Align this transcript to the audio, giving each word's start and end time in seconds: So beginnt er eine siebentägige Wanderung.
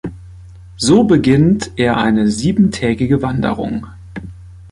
So 0.77 1.03
beginnt 1.03 1.73
er 1.77 1.97
eine 1.97 2.27
siebentägige 2.27 3.21
Wanderung. 3.21 3.85